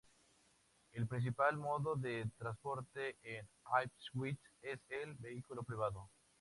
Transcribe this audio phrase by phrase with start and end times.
[0.93, 3.47] El principal modo de transporte en
[3.85, 6.09] Ipswich es el vehículo privado.